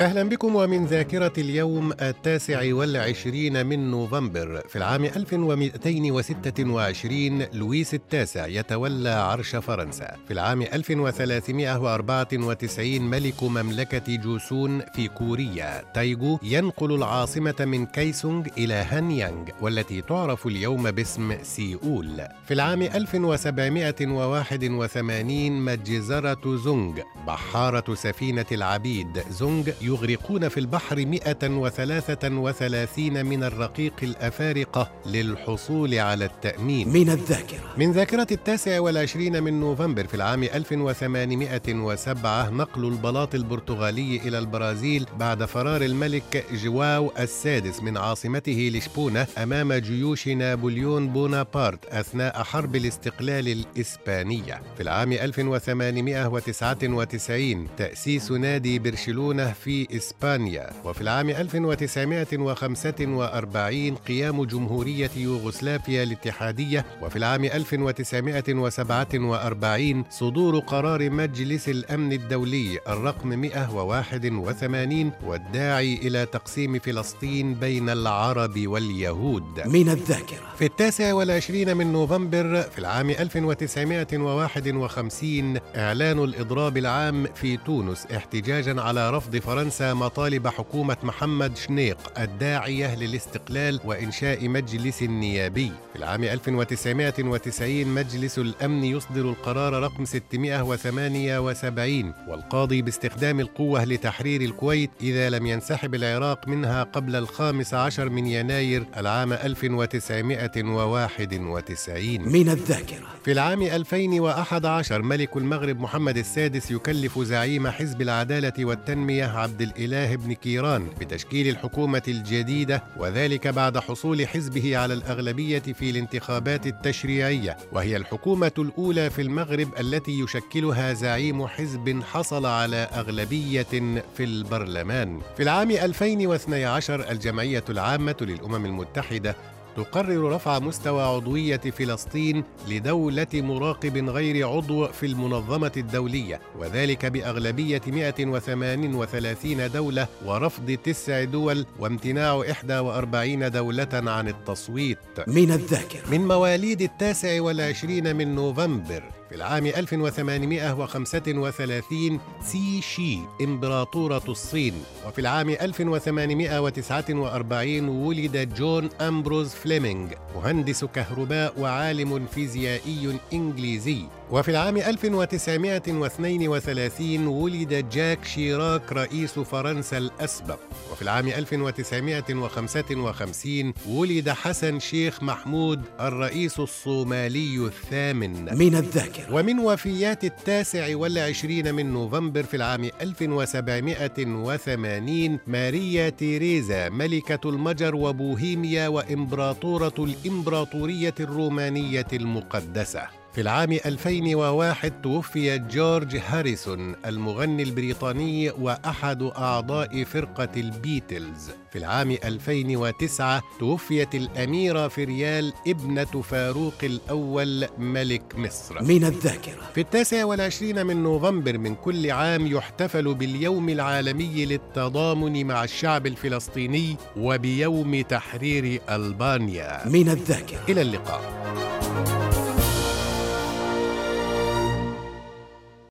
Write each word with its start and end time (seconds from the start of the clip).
أهلا 0.00 0.22
بكم 0.22 0.56
ومن 0.56 0.86
ذاكرة 0.86 1.32
اليوم 1.38 1.92
التاسع 1.92 2.74
والعشرين 2.74 3.66
من 3.66 3.90
نوفمبر 3.90 4.62
في 4.68 4.76
العام 4.76 5.04
1226 5.04 7.42
لويس 7.52 7.94
التاسع 7.94 8.46
يتولى 8.46 9.08
عرش 9.10 9.56
فرنسا. 9.56 10.16
في 10.26 10.32
العام 10.32 10.62
1394 10.62 13.02
ملك 13.02 13.42
مملكة 13.42 14.16
جوسون 14.16 14.80
في 14.94 15.08
كوريا 15.08 15.82
تايجو 15.94 16.38
ينقل 16.42 16.94
العاصمة 16.94 17.54
من 17.60 17.86
كيسونغ 17.86 18.46
إلى 18.58 18.74
هانيانغ 18.74 19.44
والتي 19.60 20.00
تعرف 20.02 20.46
اليوم 20.46 20.90
باسم 20.90 21.36
سيئول 21.42 22.22
في 22.46 22.54
العام 22.54 22.82
1781 22.82 25.52
مجزرة 25.52 26.56
زونغ 26.56 26.94
بحارة 27.26 27.94
سفينة 27.94 28.46
العبيد 28.52 29.22
زونغ 29.30 29.64
يغرقون 29.84 30.48
في 30.48 30.60
البحر 30.60 31.06
133 31.06 33.26
من 33.26 33.44
الرقيق 33.44 33.94
الأفارقة 34.02 34.90
للحصول 35.06 35.94
على 35.94 36.24
التأمين. 36.24 36.88
من 36.88 37.10
الذاكرة. 37.10 37.74
من 37.76 37.92
ذاكرة 37.92 38.26
التاسع 38.32 38.80
والعشرين 38.80 39.42
من 39.42 39.60
نوفمبر 39.60 40.06
في 40.06 40.14
العام 40.14 40.42
1807 40.42 42.50
نقل 42.50 42.84
البلاط 42.84 43.34
البرتغالي 43.34 44.16
إلى 44.16 44.38
البرازيل 44.38 45.06
بعد 45.18 45.44
فرار 45.44 45.82
الملك 45.82 46.44
جواو 46.52 47.12
السادس 47.18 47.82
من 47.82 47.96
عاصمته 47.96 48.70
لشبونة 48.74 49.26
أمام 49.38 49.72
جيوش 49.72 50.28
نابليون 50.28 51.08
بونابرت 51.08 51.86
أثناء 51.86 52.42
حرب 52.42 52.76
الاستقلال 52.76 53.48
الإسبانية. 53.48 54.62
في 54.76 54.82
العام 54.82 55.12
1899 55.12 57.68
تأسيس 57.76 58.30
نادي 58.30 58.78
برشلونة 58.78 59.52
في 59.52 59.73
إسبانيا 59.82 60.70
وفي 60.84 61.00
العام 61.00 61.30
1945 61.30 63.94
قيام 63.94 64.44
جمهورية 64.44 65.10
يوغوسلافيا 65.16 66.02
الاتحادية 66.02 66.84
وفي 67.02 67.16
العام 67.16 67.44
1947 67.44 70.04
صدور 70.10 70.58
قرار 70.58 71.10
مجلس 71.10 71.68
الأمن 71.68 72.12
الدولي 72.12 72.78
الرقم 72.88 73.28
181 73.28 75.10
والداعي 75.26 75.94
إلى 75.94 76.26
تقسيم 76.26 76.78
فلسطين 76.78 77.54
بين 77.54 77.90
العرب 77.90 78.66
واليهود. 78.66 79.60
من 79.66 79.88
الذاكرة. 79.88 80.54
في 80.58 80.64
التاسع 80.64 81.12
والعشرين 81.12 81.76
من 81.76 81.92
نوفمبر 81.92 82.62
في 82.62 82.78
العام 82.78 83.10
1951 83.10 85.58
إعلان 85.76 86.24
الإضراب 86.24 86.76
العام 86.76 87.26
في 87.34 87.56
تونس 87.56 88.06
احتجاجا 88.06 88.80
على 88.80 89.10
رفض 89.10 89.36
فرنسا 89.36 89.63
مطالب 89.80 90.48
حكومة 90.48 90.96
محمد 91.02 91.56
شنيق 91.56 91.98
الداعية 92.18 92.94
للاستقلال 92.94 93.80
وإنشاء 93.84 94.48
مجلس 94.48 95.02
نيابي. 95.02 95.72
في 95.92 95.98
العام 95.98 96.24
1990 96.24 97.86
مجلس 97.86 98.38
الأمن 98.38 98.84
يصدر 98.84 99.20
القرار 99.20 99.82
رقم 99.82 100.04
678 100.04 102.12
والقاضي 102.28 102.82
باستخدام 102.82 103.40
القوة 103.40 103.84
لتحرير 103.84 104.40
الكويت 104.40 104.90
إذا 105.00 105.30
لم 105.30 105.46
ينسحب 105.46 105.94
العراق 105.94 106.48
منها 106.48 106.82
قبل 106.82 107.16
الخامس 107.16 107.74
عشر 107.74 108.08
من 108.08 108.26
يناير 108.26 108.86
العام 108.96 109.32
1991 109.32 112.28
من 112.28 112.48
الذاكرة. 112.48 113.06
في 113.24 113.32
العام 113.32 113.62
2011 113.62 115.02
ملك 115.02 115.36
المغرب 115.36 115.80
محمد 115.80 116.16
السادس 116.16 116.70
يكلف 116.70 117.18
زعيم 117.18 117.68
حزب 117.68 118.02
العدالة 118.02 118.64
والتنمية 118.64 119.24
عبد 119.54 119.62
الإله 119.62 120.16
بن 120.16 120.32
كيران 120.32 120.88
بتشكيل 121.00 121.48
الحكومة 121.48 122.02
الجديدة 122.08 122.82
وذلك 122.96 123.48
بعد 123.48 123.78
حصول 123.78 124.28
حزبه 124.28 124.76
على 124.76 124.94
الأغلبية 124.94 125.58
في 125.58 125.90
الانتخابات 125.90 126.66
التشريعية. 126.66 127.56
وهي 127.72 127.96
الحكومة 127.96 128.52
الأولى 128.58 129.10
في 129.10 129.22
المغرب 129.22 129.68
التي 129.80 130.20
يشكلها 130.20 130.92
زعيم 130.92 131.46
حزب 131.46 132.02
حصل 132.02 132.46
على 132.46 132.76
أغلبية 132.76 134.02
في 134.16 134.24
البرلمان. 134.24 135.20
في 135.36 135.42
العام 135.42 135.70
2012 135.70 137.10
الجمعية 137.10 137.64
العامة 137.68 138.16
للأمم 138.20 138.66
المتحدة 138.66 139.36
تقرر 139.76 140.32
رفع 140.32 140.58
مستوى 140.58 141.02
عضوية 141.02 141.56
فلسطين 141.56 142.44
لدولة 142.68 143.26
مراقب 143.34 144.08
غير 144.08 144.48
عضو 144.48 144.86
في 144.88 145.06
المنظمة 145.06 145.72
الدولية 145.76 146.40
وذلك 146.58 147.06
بأغلبية 147.06 147.82
138 147.86 149.70
دولة 149.70 150.06
ورفض 150.26 150.78
تسع 150.84 151.24
دول 151.24 151.66
وامتناع 151.78 152.32
41 152.32 153.50
دولة 153.50 153.88
عن 153.92 154.28
التصويت. 154.28 154.98
من 155.26 155.50
الذاكرة. 155.50 156.10
من 156.10 156.28
مواليد 156.28 156.82
التاسع 156.82 157.40
والعشرين 157.42 158.16
من 158.16 158.34
نوفمبر 158.34 159.02
في 159.28 159.34
العام 159.34 159.66
1835 159.66 162.20
سي 162.42 162.80
شي 162.82 163.18
إمبراطورة 163.40 164.22
الصين. 164.28 164.74
وفي 165.06 165.20
العام 165.20 165.50
1849 165.50 167.88
ولد 167.88 168.54
جون 168.54 168.88
أمبروز 169.00 169.48
فليمنج 169.48 170.12
مهندس 170.34 170.84
كهرباء 170.84 171.60
وعالم 171.60 172.26
فيزيائي 172.26 173.18
إنجليزي. 173.32 174.04
وفي 174.30 174.50
العام 174.50 174.76
1932 174.76 177.26
ولد 177.26 177.88
جاك 177.92 178.24
شيراك 178.24 178.92
رئيس 178.92 179.38
فرنسا 179.38 179.98
الأسبق. 179.98 180.58
وفي 180.92 181.02
العام 181.02 181.28
1955 181.28 183.74
ولد 183.88 184.30
حسن 184.30 184.80
شيخ 184.80 185.22
محمود 185.22 185.82
الرئيس 186.00 186.60
الصومالي 186.60 187.66
الثامن. 187.66 188.58
من 188.58 188.74
الذاكرة. 188.74 189.34
ومن 189.34 189.58
وفيات 189.58 190.24
التاسع 190.24 190.96
والعشرين 190.96 191.74
من 191.74 191.92
نوفمبر 191.92 192.42
في 192.42 192.56
العام 192.56 192.90
1780 193.00 195.38
ماريا 195.46 196.08
تيريزا 196.08 196.88
ملكة 196.88 197.50
المجر 197.50 197.94
وبوهيميا 197.94 198.88
وإمبراطورة 198.88 199.94
الإمبراطورية 199.98 201.14
الرومانية 201.20 202.06
المقدسة. 202.12 203.23
في 203.34 203.40
العام 203.40 203.72
2001 203.72 205.02
توفي 205.02 205.58
جورج 205.58 206.16
هاريسون 206.16 206.94
المغني 207.06 207.62
البريطاني 207.62 208.50
وأحد 208.50 209.22
أعضاء 209.22 210.04
فرقة 210.04 210.48
البيتلز. 210.56 211.50
في 211.72 211.78
العام 211.78 212.10
2009 212.10 213.42
توفيت 213.60 214.14
الأميرة 214.14 214.88
فريال 214.88 215.52
ابنة 215.66 216.04
فاروق 216.04 216.74
الأول 216.82 217.66
ملك 217.78 218.34
مصر. 218.36 218.82
من 218.82 219.04
الذاكرة. 219.04 219.62
في 219.74 219.80
التاسع 219.80 220.24
والعشرين 220.24 220.86
من 220.86 221.02
نوفمبر 221.02 221.58
من 221.58 221.74
كل 221.74 222.10
عام 222.10 222.46
يحتفل 222.46 223.14
باليوم 223.14 223.68
العالمي 223.68 224.44
للتضامن 224.44 225.46
مع 225.46 225.64
الشعب 225.64 226.06
الفلسطيني 226.06 226.96
وبيوم 227.16 228.02
تحرير 228.02 228.80
ألبانيا. 228.90 229.88
من 229.88 230.08
الذاكرة. 230.08 230.60
إلى 230.68 230.82
اللقاء. 230.82 232.23